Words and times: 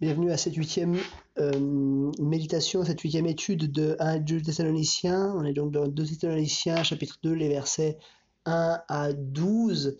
Bienvenue 0.00 0.32
à 0.32 0.38
cette 0.38 0.54
huitième 0.54 0.96
euh, 1.38 2.10
méditation, 2.18 2.86
cette 2.86 3.02
huitième 3.02 3.26
étude 3.26 3.70
de 3.70 3.96
1 3.98 4.20
2 4.20 4.40
Thessaloniciens. 4.40 5.34
On 5.36 5.44
est 5.44 5.52
donc 5.52 5.72
dans 5.72 5.86
2 5.86 6.06
Thessaloniciens, 6.06 6.82
chapitre 6.82 7.18
2, 7.22 7.34
les 7.34 7.50
versets 7.50 7.98
1 8.46 8.80
à 8.88 9.12
12. 9.12 9.98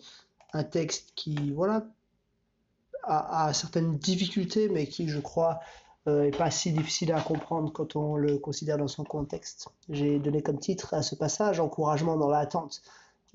Un 0.53 0.63
texte 0.63 1.11
qui, 1.13 1.51
voilà, 1.51 1.85
a, 3.03 3.53
certaines 3.53 3.99
difficultés, 3.99 4.69
mais 4.69 4.87
qui, 4.87 5.07
je 5.07 5.19
crois, 5.19 5.59
euh, 6.07 6.23
est 6.23 6.35
pas 6.35 6.49
si 6.49 6.71
difficile 6.71 7.13
à 7.13 7.21
comprendre 7.21 7.71
quand 7.71 7.95
on 7.95 8.15
le 8.15 8.39
considère 8.39 8.79
dans 8.79 8.87
son 8.87 9.03
contexte. 9.03 9.69
J'ai 9.87 10.17
donné 10.17 10.41
comme 10.41 10.57
titre 10.57 10.95
à 10.95 11.03
ce 11.03 11.13
passage 11.13 11.59
Encouragement 11.59 12.17
dans 12.17 12.29
l'attente. 12.29 12.81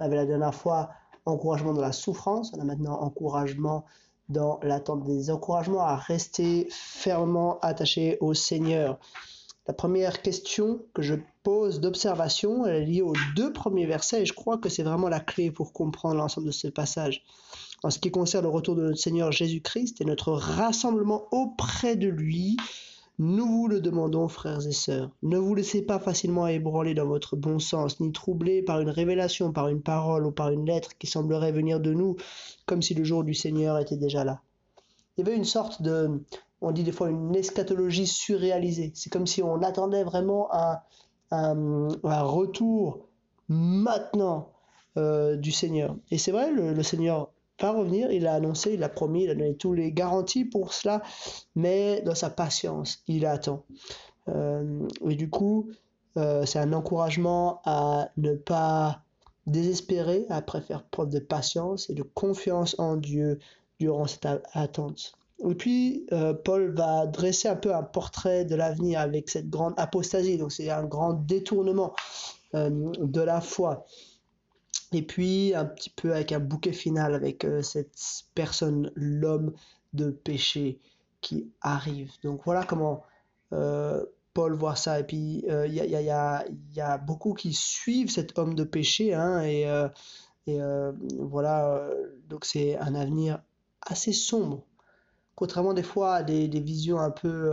On 0.00 0.04
avait 0.04 0.16
la 0.16 0.26
dernière 0.26 0.52
fois 0.54 0.90
encouragement 1.26 1.74
dans 1.74 1.80
la 1.80 1.92
souffrance, 1.92 2.52
on 2.56 2.60
a 2.60 2.64
maintenant 2.64 3.00
encouragement 3.00 3.84
dans 4.28 4.58
l'attente 4.62 5.04
des 5.04 5.30
encouragements 5.30 5.82
à 5.82 5.96
rester 5.96 6.68
fermement 6.70 7.58
attaché 7.60 8.18
au 8.20 8.34
Seigneur. 8.34 8.98
La 9.68 9.74
première 9.74 10.22
question 10.22 10.80
que 10.94 11.02
je 11.02 11.14
pose 11.42 11.80
d'observation, 11.80 12.66
elle 12.66 12.82
est 12.82 12.86
liée 12.86 13.02
aux 13.02 13.14
deux 13.34 13.52
premiers 13.52 13.86
versets 13.86 14.22
et 14.22 14.26
je 14.26 14.32
crois 14.32 14.58
que 14.58 14.68
c'est 14.68 14.84
vraiment 14.84 15.08
la 15.08 15.20
clé 15.20 15.50
pour 15.50 15.72
comprendre 15.72 16.16
l'ensemble 16.16 16.46
de 16.46 16.52
ce 16.52 16.68
passage. 16.68 17.24
En 17.82 17.90
ce 17.90 17.98
qui 17.98 18.10
concerne 18.10 18.44
le 18.44 18.50
retour 18.50 18.76
de 18.76 18.82
notre 18.82 18.98
Seigneur 18.98 19.32
Jésus-Christ 19.32 20.00
et 20.00 20.04
notre 20.04 20.32
rassemblement 20.32 21.24
auprès 21.32 21.96
de 21.96 22.08
lui, 22.08 22.56
nous 23.18 23.46
vous 23.46 23.66
le 23.66 23.80
demandons, 23.80 24.28
frères 24.28 24.66
et 24.66 24.72
sœurs. 24.72 25.10
Ne 25.22 25.38
vous 25.38 25.54
laissez 25.54 25.80
pas 25.80 25.98
facilement 25.98 26.46
ébranler 26.48 26.92
dans 26.92 27.06
votre 27.06 27.34
bon 27.34 27.58
sens, 27.58 27.98
ni 27.98 28.12
troubler 28.12 28.62
par 28.62 28.80
une 28.80 28.90
révélation, 28.90 29.52
par 29.52 29.68
une 29.68 29.80
parole 29.80 30.26
ou 30.26 30.32
par 30.32 30.50
une 30.50 30.66
lettre 30.66 30.98
qui 30.98 31.06
semblerait 31.06 31.52
venir 31.52 31.80
de 31.80 31.94
nous, 31.94 32.16
comme 32.66 32.82
si 32.82 32.92
le 32.92 33.04
jour 33.04 33.24
du 33.24 33.32
Seigneur 33.32 33.78
était 33.78 33.96
déjà 33.96 34.22
là. 34.22 34.42
Il 35.16 35.24
y 35.24 35.28
avait 35.28 35.36
une 35.36 35.44
sorte 35.44 35.80
de, 35.80 36.22
on 36.60 36.72
dit 36.72 36.84
des 36.84 36.92
fois 36.92 37.08
une 37.08 37.34
eschatologie 37.34 38.06
surréalisée. 38.06 38.92
C'est 38.94 39.10
comme 39.10 39.26
si 39.26 39.42
on 39.42 39.62
attendait 39.62 40.04
vraiment 40.04 40.50
un, 41.30 41.62
retour 42.02 43.08
maintenant 43.48 44.52
euh, 44.98 45.36
du 45.36 45.52
Seigneur. 45.52 45.96
Et 46.10 46.18
c'est 46.18 46.32
vrai, 46.32 46.52
le 46.52 46.82
Seigneur 46.82 47.30
va 47.60 47.72
revenir, 47.72 48.10
il 48.10 48.26
a 48.26 48.34
annoncé, 48.34 48.74
il 48.74 48.82
a 48.82 48.88
promis, 48.88 49.24
il 49.24 49.30
a 49.30 49.34
donné 49.34 49.56
tous 49.56 49.72
les 49.72 49.92
garanties 49.92 50.44
pour 50.44 50.72
cela, 50.72 51.02
mais 51.54 52.02
dans 52.02 52.14
sa 52.14 52.30
patience, 52.30 53.02
il 53.06 53.24
attend. 53.26 53.64
Euh, 54.28 54.86
et 55.08 55.14
du 55.14 55.30
coup, 55.30 55.70
euh, 56.16 56.44
c'est 56.44 56.58
un 56.58 56.72
encouragement 56.72 57.60
à 57.64 58.10
ne 58.16 58.34
pas 58.34 59.02
désespérer, 59.46 60.26
à 60.28 60.42
faire 60.60 60.82
preuve 60.84 61.10
de 61.10 61.18
patience 61.18 61.88
et 61.88 61.94
de 61.94 62.02
confiance 62.02 62.78
en 62.78 62.96
Dieu 62.96 63.38
durant 63.78 64.06
cette 64.06 64.26
attente. 64.52 65.12
Et 65.48 65.54
puis, 65.54 66.06
euh, 66.12 66.32
Paul 66.32 66.74
va 66.74 67.06
dresser 67.06 67.48
un 67.48 67.56
peu 67.56 67.74
un 67.74 67.82
portrait 67.82 68.44
de 68.44 68.54
l'avenir 68.54 69.00
avec 69.00 69.28
cette 69.28 69.48
grande 69.48 69.74
apostasie, 69.76 70.38
donc 70.38 70.50
c'est 70.50 70.70
un 70.70 70.84
grand 70.84 71.12
détournement 71.12 71.94
de 72.54 73.20
la 73.20 73.42
foi. 73.42 73.84
Et 74.92 75.02
puis 75.02 75.54
un 75.54 75.64
petit 75.64 75.90
peu 75.90 76.14
avec 76.14 76.32
un 76.32 76.38
bouquet 76.38 76.72
final 76.72 77.14
avec 77.14 77.44
euh, 77.44 77.62
cette 77.62 77.98
personne, 78.34 78.92
l'homme 78.94 79.52
de 79.92 80.10
péché 80.10 80.80
qui 81.20 81.50
arrive. 81.60 82.12
Donc 82.22 82.42
voilà 82.44 82.64
comment 82.64 83.02
euh, 83.52 84.04
Paul 84.32 84.54
voit 84.54 84.76
ça. 84.76 85.00
Et 85.00 85.04
puis 85.04 85.42
il 85.44 85.50
euh, 85.50 85.66
y, 85.66 85.80
a, 85.80 85.84
y, 85.84 86.10
a, 86.10 86.44
y, 86.74 86.80
a, 86.80 86.98
beaucoup 86.98 87.34
qui 87.34 87.52
suivent 87.52 88.10
cet 88.10 88.38
homme 88.38 88.54
de 88.54 88.64
péché. 88.64 89.14
Hein, 89.14 89.42
et, 89.42 89.62
et 90.46 90.60
voilà, 91.18 91.90
donc 92.28 92.44
c'est 92.44 92.78
un 92.78 92.94
avenir 92.94 93.42
assez 93.82 94.12
sombre. 94.12 94.62
Contrairement 95.34 95.74
des 95.74 95.82
fois 95.82 96.14
à 96.14 96.22
des, 96.22 96.48
des 96.48 96.60
visions 96.60 97.00
un 97.00 97.10
peu 97.10 97.50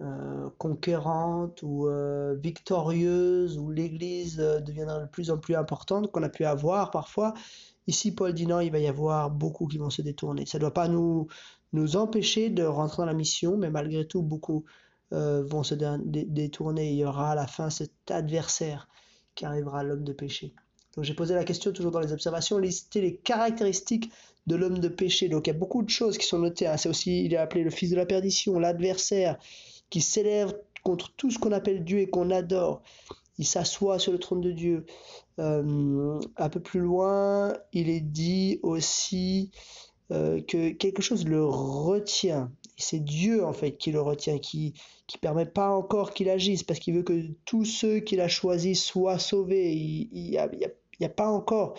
euh, 0.00 0.48
conquérante 0.58 1.62
ou 1.62 1.86
euh, 1.86 2.34
victorieuse, 2.42 3.58
où 3.58 3.70
l'Église 3.70 4.40
euh, 4.40 4.58
deviendra 4.60 5.00
de 5.00 5.06
plus 5.06 5.30
en 5.30 5.38
plus 5.38 5.54
importante, 5.54 6.10
qu'on 6.10 6.22
a 6.22 6.28
pu 6.28 6.44
avoir 6.44 6.90
parfois. 6.90 7.34
Ici, 7.86 8.12
Paul 8.12 8.32
dit 8.32 8.46
non, 8.46 8.60
il 8.60 8.72
va 8.72 8.78
y 8.78 8.88
avoir 8.88 9.30
beaucoup 9.30 9.66
qui 9.66 9.78
vont 9.78 9.90
se 9.90 10.02
détourner. 10.02 10.46
Ça 10.46 10.58
ne 10.58 10.62
doit 10.62 10.74
pas 10.74 10.88
nous, 10.88 11.28
nous 11.72 11.96
empêcher 11.96 12.50
de 12.50 12.64
rentrer 12.64 13.02
dans 13.02 13.06
la 13.06 13.14
mission, 13.14 13.56
mais 13.56 13.70
malgré 13.70 14.06
tout, 14.06 14.22
beaucoup 14.22 14.64
vont 15.10 15.62
se 15.62 15.74
détourner. 15.74 16.90
Il 16.90 16.96
y 16.96 17.04
aura 17.04 17.32
à 17.32 17.34
la 17.34 17.46
fin 17.46 17.68
cet 17.68 18.10
adversaire 18.10 18.88
qui 19.34 19.44
arrivera, 19.44 19.82
l'homme 19.82 20.04
de 20.04 20.14
péché. 20.14 20.54
Donc 20.96 21.04
j'ai 21.04 21.14
posé 21.14 21.34
la 21.34 21.44
question 21.44 21.70
toujours 21.70 21.90
dans 21.90 22.00
les 22.00 22.12
observations, 22.12 22.58
lister 22.58 23.02
les 23.02 23.16
caractéristiques 23.16 24.10
de 24.46 24.56
l'homme 24.56 24.78
de 24.78 24.88
péché. 24.88 25.28
Donc 25.28 25.46
il 25.46 25.50
y 25.50 25.56
a 25.56 25.58
beaucoup 25.58 25.82
de 25.82 25.90
choses 25.90 26.18
qui 26.18 26.26
sont 26.26 26.38
notées. 26.38 26.66
Hein. 26.66 26.76
C'est 26.76 26.88
aussi, 26.88 27.24
il 27.24 27.34
est 27.34 27.38
appelé 27.38 27.62
le 27.62 27.70
fils 27.70 27.90
de 27.90 27.96
la 27.96 28.06
perdition, 28.06 28.58
l'adversaire, 28.58 29.38
qui 29.92 30.00
s'élève 30.00 30.58
contre 30.82 31.12
tout 31.16 31.30
ce 31.30 31.38
qu'on 31.38 31.52
appelle 31.52 31.84
Dieu 31.84 31.98
et 31.98 32.08
qu'on 32.08 32.30
adore. 32.30 32.82
Il 33.36 33.46
s'assoit 33.46 33.98
sur 33.98 34.10
le 34.10 34.18
trône 34.18 34.40
de 34.40 34.50
Dieu. 34.50 34.86
Euh, 35.38 36.18
un 36.38 36.48
peu 36.48 36.60
plus 36.60 36.80
loin, 36.80 37.52
il 37.74 37.90
est 37.90 38.00
dit 38.00 38.58
aussi 38.62 39.50
euh, 40.10 40.40
que 40.40 40.70
quelque 40.70 41.02
chose 41.02 41.26
le 41.26 41.44
retient. 41.44 42.50
C'est 42.78 43.04
Dieu 43.04 43.44
en 43.44 43.52
fait 43.52 43.72
qui 43.72 43.92
le 43.92 44.00
retient, 44.00 44.38
qui 44.38 44.72
qui 45.06 45.18
permet 45.18 45.44
pas 45.44 45.68
encore 45.68 46.14
qu'il 46.14 46.30
agisse 46.30 46.62
parce 46.62 46.80
qu'il 46.80 46.94
veut 46.94 47.02
que 47.02 47.26
tous 47.44 47.66
ceux 47.66 48.00
qu'il 48.00 48.22
a 48.22 48.28
choisis 48.28 48.82
soient 48.82 49.18
sauvés. 49.18 49.74
Il 49.74 50.30
n'y 50.30 50.38
a, 50.38 51.08
pas 51.10 51.28
encore 51.28 51.74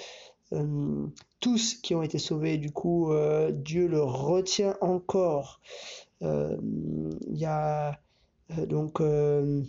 euh, 0.52 1.08
tous 1.40 1.74
qui 1.74 1.96
ont 1.96 2.04
été 2.04 2.20
sauvés. 2.20 2.60
Du 2.60 2.72
coup, 2.72 3.12
Dieu 3.54 3.88
le 3.88 4.04
retient 4.04 4.78
encore. 4.82 5.62
Il 6.22 7.38
y 7.38 7.46
a 7.46 8.00
donc, 8.50 9.02
euh, 9.02 9.62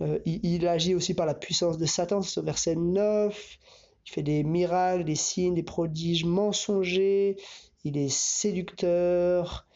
euh, 0.00 0.18
il, 0.24 0.66
agit 0.66 0.94
aussi 0.94 1.14
par 1.14 1.26
la 1.26 1.34
puissance 1.34 1.78
de 1.78 1.86
Satan, 1.86 2.20
au 2.20 2.42
verset 2.42 2.76
9. 2.76 3.58
Il 4.06 4.10
fait 4.10 4.22
des 4.22 4.44
miracles, 4.44 5.04
des 5.04 5.14
signes, 5.14 5.54
des 5.54 5.62
prodiges 5.62 6.24
mensongers. 6.24 7.36
Il 7.84 7.96
est 7.96 8.10
séducteur. 8.10 9.66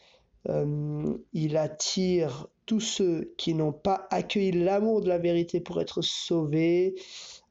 il 1.33 1.57
attire 1.57 2.47
tous 2.65 2.79
ceux 2.79 3.33
qui 3.37 3.53
n'ont 3.53 3.73
pas 3.73 4.07
accueilli 4.11 4.51
l'amour 4.51 5.01
de 5.01 5.09
la 5.09 5.17
vérité 5.17 5.59
pour 5.59 5.81
être 5.81 6.01
sauvés. 6.01 6.95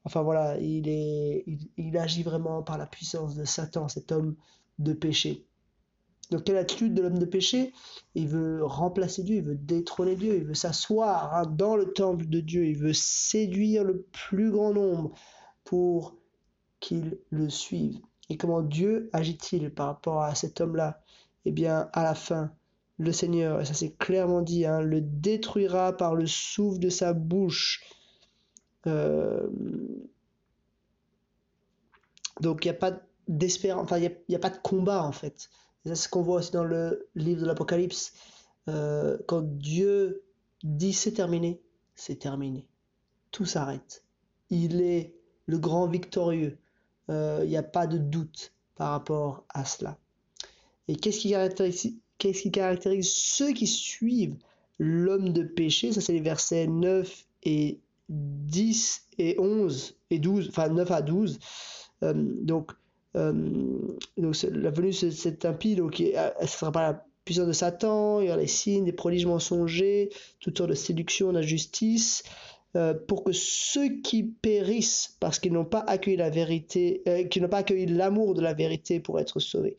Enfin 0.05 0.21
voilà, 0.21 0.57
il, 0.59 0.87
est, 0.87 1.43
il 1.77 1.97
agit 1.97 2.23
vraiment 2.23 2.63
par 2.63 2.77
la 2.77 2.87
puissance 2.87 3.35
de 3.35 3.45
Satan, 3.45 3.89
cet 3.89 4.11
homme 4.11 4.35
de 4.79 4.93
péché. 4.93 5.45
Donc 6.29 6.43
quelle 6.43 6.57
attitude 6.57 6.93
de 6.93 7.01
l'homme 7.01 7.17
de 7.17 7.25
péché 7.25 7.73
Il 8.15 8.27
veut 8.27 8.63
remplacer 8.63 9.23
Dieu, 9.23 9.37
il 9.37 9.43
veut 9.43 9.55
détrôner 9.55 10.15
Dieu, 10.15 10.35
il 10.35 10.45
veut 10.45 10.53
s'asseoir 10.53 11.33
hein, 11.33 11.45
dans 11.45 11.75
le 11.75 11.91
temple 11.91 12.27
de 12.27 12.39
Dieu, 12.39 12.65
il 12.65 12.77
veut 12.77 12.93
séduire 12.93 13.83
le 13.83 14.03
plus 14.11 14.51
grand 14.51 14.73
nombre 14.73 15.11
pour 15.63 16.15
qu'il 16.79 17.17
le 17.29 17.49
suive. 17.49 17.99
Et 18.29 18.37
comment 18.37 18.61
Dieu 18.61 19.09
agit-il 19.11 19.71
par 19.71 19.87
rapport 19.87 20.21
à 20.21 20.35
cet 20.35 20.61
homme-là? 20.61 21.01
Eh 21.45 21.51
bien, 21.51 21.89
à 21.93 22.03
la 22.03 22.13
fin, 22.13 22.51
le 22.99 23.11
Seigneur, 23.11 23.61
et 23.61 23.65
ça 23.65 23.73
c'est 23.73 23.97
clairement 23.97 24.41
dit, 24.41 24.65
hein, 24.65 24.81
le 24.81 25.01
détruira 25.01 25.95
par 25.95 26.15
le 26.15 26.27
souffle 26.27 26.79
de 26.79 26.89
sa 26.89 27.13
bouche. 27.13 27.83
Euh, 28.87 29.47
donc 32.41 32.65
il 32.65 32.67
n'y 32.67 32.75
a 32.75 32.79
pas 32.79 32.99
d'espérance, 33.27 33.89
il 33.97 34.15
n'y 34.27 34.35
a, 34.35 34.39
pas 34.39 34.49
de 34.49 34.57
combat 34.57 35.03
en 35.03 35.11
fait. 35.11 35.49
C'est 35.85 35.95
ce 35.95 36.09
qu'on 36.09 36.21
voit 36.21 36.37
aussi 36.37 36.51
dans 36.51 36.63
le 36.63 37.07
livre 37.15 37.41
de 37.41 37.45
l'Apocalypse. 37.45 38.13
Euh, 38.67 39.17
quand 39.27 39.41
Dieu 39.41 40.23
dit 40.63 40.93
c'est 40.93 41.13
terminé, 41.13 41.61
c'est 41.95 42.19
terminé. 42.19 42.65
Tout 43.31 43.45
s'arrête. 43.45 44.03
Il 44.49 44.81
est 44.81 45.13
le 45.45 45.57
grand 45.57 45.87
victorieux. 45.87 46.57
Euh, 47.09 47.41
il 47.43 47.49
n'y 47.49 47.57
a 47.57 47.63
pas 47.63 47.87
de 47.87 47.97
doute 47.97 48.53
par 48.75 48.91
rapport 48.91 49.45
à 49.49 49.65
cela. 49.65 49.97
Et 50.87 50.95
qu'est-ce 50.95 51.19
qui 51.19 52.51
caractérise, 52.51 53.13
ceux 53.13 53.53
qui 53.53 53.67
suivent 53.67 54.37
l'homme 54.77 55.29
de 55.29 55.43
péché? 55.43 55.91
Ça, 55.91 56.01
c'est 56.01 56.13
les 56.13 56.19
versets 56.19 56.67
9 56.67 57.25
et 57.43 57.79
10 58.09 59.07
et 59.17 59.39
11 59.39 59.95
et 60.09 60.19
12, 60.19 60.49
enfin 60.49 60.69
9 60.69 60.91
à 60.91 61.01
12. 61.01 61.39
Euh, 62.03 62.13
donc, 62.15 62.71
euh, 62.71 62.75
donc 63.15 64.35
la 64.43 64.69
venue 64.69 64.89
de 64.89 65.09
cet 65.09 65.45
impie, 65.45 65.75
donc 65.75 65.99
ne 65.99 66.47
sera 66.47 66.71
pas 66.71 66.91
la 66.91 67.05
puissance 67.25 67.47
de 67.47 67.53
Satan, 67.53 68.21
il 68.21 68.25
y 68.25 68.29
aura 68.29 68.37
les 68.37 68.47
signes, 68.47 68.85
des 68.85 68.91
prodiges 68.91 69.25
mensongers, 69.25 70.09
toutes 70.39 70.57
sortes 70.57 70.69
de 70.69 70.75
séduction, 70.75 71.33
d'injustice, 71.33 72.23
euh, 72.75 72.93
pour 72.93 73.23
que 73.23 73.31
ceux 73.31 74.01
qui 74.01 74.23
périssent 74.23 75.15
parce 75.19 75.39
qu'ils 75.39 75.53
n'ont 75.53 75.65
pas 75.65 75.83
accueilli 75.87 76.17
la 76.17 76.29
vérité, 76.29 77.01
euh, 77.07 77.23
qui 77.23 77.41
n'ont 77.41 77.49
pas 77.49 77.59
accueilli 77.59 77.87
l'amour 77.87 78.35
de 78.35 78.41
la 78.41 78.53
vérité 78.53 78.99
pour 78.99 79.19
être 79.19 79.39
sauvés. 79.39 79.77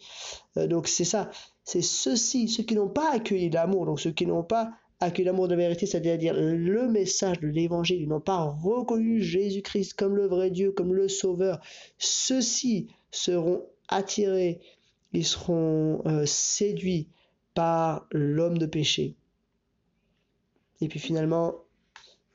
donc 0.56 0.88
c'est 0.88 1.04
ça, 1.04 1.30
c'est 1.64 1.82
ceux-ci, 1.82 2.48
ceux 2.48 2.64
qui 2.64 2.74
n'ont 2.74 2.88
pas 2.88 3.12
accueilli 3.12 3.50
l'amour, 3.50 3.86
donc 3.86 4.00
ceux 4.00 4.10
qui 4.10 4.26
n'ont 4.26 4.42
pas 4.42 4.70
accueilli 5.00 5.26
l'amour 5.26 5.48
de 5.48 5.54
la 5.54 5.62
vérité, 5.62 5.86
c'est-à-dire 5.86 6.34
le 6.34 6.88
message 6.88 7.40
de 7.40 7.48
l'évangile, 7.48 8.02
ils 8.02 8.08
n'ont 8.08 8.20
pas 8.20 8.42
reconnu 8.42 9.20
Jésus-Christ 9.20 9.94
comme 9.94 10.14
le 10.14 10.26
vrai 10.26 10.50
Dieu, 10.50 10.72
comme 10.72 10.94
le 10.94 11.08
Sauveur. 11.08 11.60
Ceux-ci 11.98 12.88
seront 13.10 13.66
attirés, 13.88 14.60
ils 15.12 15.24
seront 15.24 16.02
euh, 16.06 16.26
séduits 16.26 17.08
par 17.54 18.06
l'homme 18.12 18.58
de 18.58 18.66
péché. 18.66 19.16
Et 20.80 20.88
puis 20.88 20.98
finalement, 20.98 21.54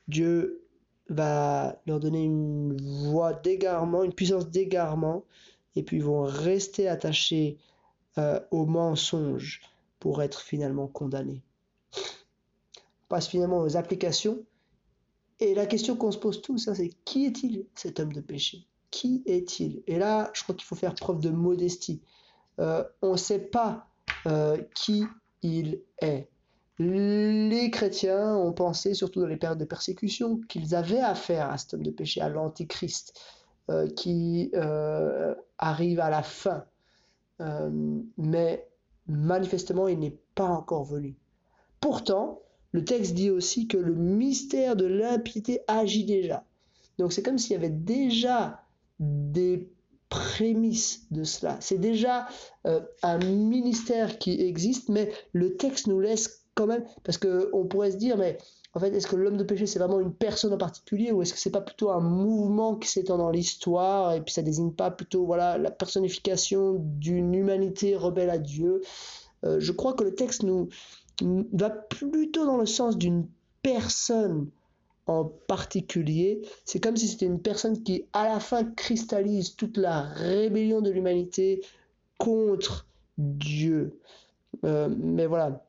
Dieu 0.08 0.62
va 1.08 1.80
leur 1.86 2.00
donner 2.00 2.24
une 2.24 2.76
voie 3.10 3.32
d'égarement, 3.32 4.02
une 4.02 4.12
puissance 4.12 4.50
d'égarement, 4.50 5.24
et 5.76 5.82
puis 5.82 5.98
ils 5.98 6.04
vont 6.04 6.22
rester 6.22 6.88
attachés 6.88 7.58
euh, 8.18 8.40
au 8.50 8.66
mensonge 8.66 9.62
pour 10.00 10.22
être 10.22 10.40
finalement 10.40 10.88
condamnés. 10.88 11.42
Passe 13.08 13.28
finalement 13.28 13.60
aux 13.60 13.76
applications. 13.76 14.44
Et 15.38 15.54
la 15.54 15.66
question 15.66 15.96
qu'on 15.96 16.10
se 16.10 16.18
pose 16.18 16.40
tous, 16.40 16.68
hein, 16.68 16.74
c'est 16.74 16.90
qui 17.04 17.26
est-il 17.26 17.66
cet 17.74 18.00
homme 18.00 18.12
de 18.12 18.20
péché? 18.20 18.66
Qui 18.90 19.22
est-il? 19.26 19.82
Et 19.86 19.98
là, 19.98 20.30
je 20.32 20.42
crois 20.42 20.54
qu'il 20.54 20.64
faut 20.64 20.76
faire 20.76 20.94
preuve 20.94 21.20
de 21.20 21.30
modestie. 21.30 22.00
Euh, 22.58 22.82
on 23.02 23.12
ne 23.12 23.16
sait 23.16 23.38
pas 23.38 23.88
euh, 24.26 24.56
qui 24.74 25.04
il 25.42 25.82
est. 26.00 26.28
Les 26.78 27.70
chrétiens 27.70 28.36
ont 28.36 28.52
pensé, 28.52 28.94
surtout 28.94 29.20
dans 29.20 29.26
les 29.26 29.36
périodes 29.36 29.58
de 29.58 29.64
persécution, 29.64 30.40
qu'ils 30.48 30.74
avaient 30.74 31.00
affaire 31.00 31.50
à 31.50 31.58
cet 31.58 31.74
homme 31.74 31.82
de 31.82 31.90
péché, 31.90 32.20
à 32.20 32.28
l'antichrist, 32.28 33.18
euh, 33.70 33.88
qui 33.88 34.50
euh, 34.54 35.34
arrive 35.58 36.00
à 36.00 36.10
la 36.10 36.22
fin. 36.22 36.64
Mais 38.16 38.66
manifestement, 39.06 39.88
il 39.88 39.98
n'est 39.98 40.18
pas 40.34 40.46
encore 40.46 40.84
venu. 40.84 41.16
Pourtant, 41.80 42.40
le 42.76 42.84
texte 42.84 43.14
dit 43.14 43.30
aussi 43.30 43.66
que 43.66 43.78
le 43.78 43.94
mystère 43.94 44.76
de 44.76 44.84
l'impiété 44.84 45.60
agit 45.66 46.04
déjà. 46.04 46.44
Donc 46.98 47.12
c'est 47.12 47.22
comme 47.22 47.38
s'il 47.38 47.52
y 47.52 47.56
avait 47.56 47.70
déjà 47.70 48.60
des 49.00 49.70
prémices 50.10 51.06
de 51.10 51.24
cela. 51.24 51.56
C'est 51.60 51.80
déjà 51.80 52.28
un 53.02 53.18
ministère 53.18 54.18
qui 54.18 54.40
existe, 54.42 54.90
mais 54.90 55.10
le 55.32 55.56
texte 55.56 55.86
nous 55.86 56.00
laisse 56.00 56.44
quand 56.54 56.66
même, 56.66 56.84
parce 57.02 57.18
qu'on 57.18 57.66
pourrait 57.66 57.92
se 57.92 57.96
dire, 57.96 58.16
mais 58.18 58.38
en 58.74 58.80
fait, 58.80 58.94
est-ce 58.94 59.06
que 59.06 59.16
l'homme 59.16 59.38
de 59.38 59.44
péché, 59.44 59.66
c'est 59.66 59.78
vraiment 59.78 60.00
une 60.00 60.12
personne 60.12 60.52
en 60.52 60.58
particulier, 60.58 61.12
ou 61.12 61.22
est-ce 61.22 61.32
que 61.32 61.38
c'est 61.38 61.50
pas 61.50 61.62
plutôt 61.62 61.90
un 61.90 62.00
mouvement 62.00 62.76
qui 62.76 62.88
s'étend 62.88 63.16
dans 63.16 63.30
l'histoire, 63.30 64.12
et 64.12 64.20
puis 64.20 64.34
ça 64.34 64.42
désigne 64.42 64.72
pas 64.72 64.90
plutôt 64.90 65.24
voilà, 65.24 65.56
la 65.56 65.70
personnification 65.70 66.76
d'une 66.78 67.34
humanité 67.34 67.96
rebelle 67.96 68.30
à 68.30 68.38
Dieu? 68.38 68.82
Euh, 69.44 69.60
Je 69.60 69.72
crois 69.72 69.94
que 69.94 70.04
le 70.04 70.14
texte 70.14 70.42
nous, 70.42 70.68
va 71.22 71.70
plutôt 71.70 72.44
dans 72.44 72.58
le 72.58 72.66
sens 72.66 72.96
d'une 72.96 73.26
personne 73.62 74.50
en 75.06 75.24
particulier. 75.24 76.42
C'est 76.64 76.80
comme 76.80 76.96
si 76.96 77.08
c'était 77.08 77.26
une 77.26 77.40
personne 77.40 77.82
qui, 77.82 78.04
à 78.12 78.24
la 78.24 78.40
fin, 78.40 78.64
cristallise 78.64 79.56
toute 79.56 79.76
la 79.76 80.02
rébellion 80.02 80.80
de 80.80 80.90
l'humanité 80.90 81.62
contre 82.18 82.86
Dieu. 83.18 84.00
Euh, 84.64 84.88
mais 84.98 85.26
voilà, 85.26 85.64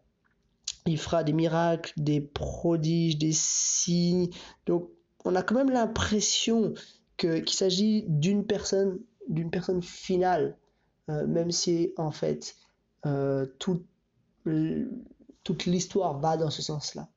il 0.86 0.98
fera 0.98 1.24
des 1.24 1.34
miracles, 1.34 1.94
des 1.98 2.22
prodiges, 2.22 3.18
des 3.18 3.34
signes. 3.34 4.30
Donc 4.66 4.90
on 5.26 5.36
a 5.36 5.44
quand 5.44 5.56
même 5.56 5.72
l'impression 5.72 6.74
qu'il 7.18 7.50
s'agit 7.50 8.06
d'une 8.08 8.46
personne, 8.46 9.00
d'une 9.28 9.50
personne 9.50 9.82
finale, 9.82 10.58
euh, 11.10 11.28
même 11.28 11.52
si 11.52 11.94
en 11.98 12.12
fait 12.12 12.56
euh, 13.06 13.46
toute 15.48 15.66
l'histoire 15.66 16.20
va 16.20 16.36
dans 16.36 16.50
ce 16.50 16.62
sens-là. 16.62 17.08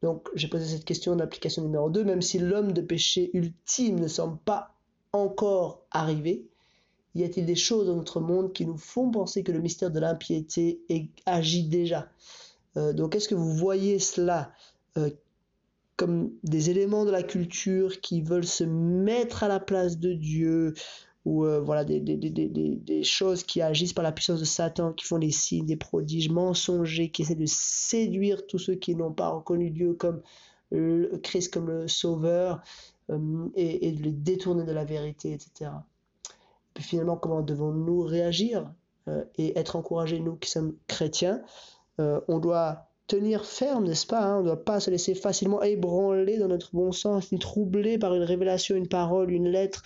Donc 0.00 0.28
j'ai 0.36 0.46
posé 0.46 0.64
cette 0.64 0.84
question 0.84 1.16
d'application 1.16 1.62
numéro 1.62 1.90
2, 1.90 2.04
même 2.04 2.22
si 2.22 2.38
l'homme 2.38 2.70
de 2.70 2.80
péché 2.80 3.30
ultime 3.34 3.98
ne 3.98 4.06
semble 4.06 4.38
pas 4.38 4.76
encore 5.12 5.84
arrivé, 5.90 6.46
y 7.16 7.24
a-t-il 7.24 7.44
des 7.44 7.56
choses 7.56 7.88
dans 7.88 7.96
notre 7.96 8.20
monde 8.20 8.52
qui 8.52 8.64
nous 8.64 8.78
font 8.78 9.10
penser 9.10 9.42
que 9.42 9.50
le 9.50 9.58
mystère 9.58 9.90
de 9.90 9.98
l'impiété 9.98 10.82
agit 11.26 11.64
déjà? 11.64 12.08
Euh, 12.76 12.92
donc 12.92 13.16
est-ce 13.16 13.28
que 13.28 13.34
vous 13.34 13.54
voyez 13.54 13.98
cela 13.98 14.52
euh, 14.96 15.10
comme 15.96 16.30
des 16.44 16.70
éléments 16.70 17.04
de 17.04 17.10
la 17.10 17.24
culture 17.24 18.00
qui 18.00 18.22
veulent 18.22 18.46
se 18.46 18.62
mettre 18.62 19.42
à 19.42 19.48
la 19.48 19.58
place 19.58 19.98
de 19.98 20.12
Dieu 20.12 20.74
ou 21.24 21.44
euh, 21.44 21.60
voilà 21.60 21.84
des, 21.84 22.00
des, 22.00 22.16
des, 22.16 22.48
des, 22.48 23.04
choses 23.04 23.44
qui 23.44 23.62
agissent 23.62 23.92
par 23.92 24.02
la 24.02 24.12
puissance 24.12 24.40
de 24.40 24.44
Satan, 24.44 24.92
qui 24.92 25.04
font 25.04 25.18
des 25.18 25.30
signes, 25.30 25.66
des 25.66 25.76
prodiges 25.76 26.30
mensongers, 26.30 27.10
qui 27.10 27.22
essaient 27.22 27.34
de 27.34 27.46
séduire 27.46 28.46
tous 28.46 28.58
ceux 28.58 28.74
qui 28.74 28.96
n'ont 28.96 29.12
pas 29.12 29.28
reconnu 29.28 29.70
Dieu 29.70 29.94
comme 29.94 30.20
le 30.70 31.18
Christ 31.22 31.52
comme 31.52 31.68
le 31.68 31.86
Sauveur 31.86 32.62
et, 33.54 33.88
et, 33.88 33.92
de 33.92 34.02
les 34.02 34.12
détourner 34.12 34.64
de 34.64 34.72
la 34.72 34.84
vérité, 34.84 35.32
etc. 35.32 35.70
puis 36.74 36.82
finalement, 36.82 37.16
comment 37.16 37.42
devons-nous 37.42 38.00
réagir 38.00 38.72
et 39.36 39.58
être 39.58 39.76
encouragés, 39.76 40.18
nous 40.20 40.36
qui 40.36 40.48
sommes 40.48 40.74
chrétiens 40.86 41.42
euh, 42.00 42.20
on 42.28 42.38
doit 42.38 42.86
tenir 43.06 43.44
ferme, 43.44 43.86
n'est-ce 43.86 44.06
pas 44.06 44.22
hein? 44.22 44.36
On 44.36 44.40
ne 44.40 44.46
doit 44.46 44.64
pas 44.64 44.80
se 44.80 44.90
laisser 44.90 45.14
facilement 45.14 45.62
ébranler 45.62 46.38
dans 46.38 46.48
notre 46.48 46.70
bon 46.74 46.92
sens, 46.92 47.30
ni 47.32 47.38
troubler 47.38 47.98
par 47.98 48.14
une 48.14 48.22
révélation, 48.22 48.76
une 48.76 48.88
parole, 48.88 49.30
une 49.30 49.48
lettre. 49.48 49.82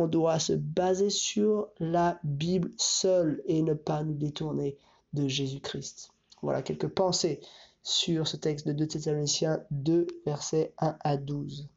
On 0.00 0.06
doit 0.06 0.38
se 0.38 0.54
baser 0.54 1.10
sur 1.10 1.68
la 1.78 2.18
Bible 2.24 2.70
seule 2.78 3.42
et 3.44 3.60
ne 3.60 3.74
pas 3.74 4.02
nous 4.02 4.14
détourner 4.14 4.78
de 5.12 5.28
Jésus-Christ. 5.28 6.08
Voilà 6.40 6.62
quelques 6.62 6.88
pensées 6.88 7.42
sur 7.82 8.26
ce 8.26 8.38
texte 8.38 8.66
de 8.66 8.72
2 8.72 8.86
Thessaloniciens 8.86 9.62
2, 9.70 10.06
versets 10.24 10.72
1 10.78 10.96
à 11.00 11.18
12. 11.18 11.68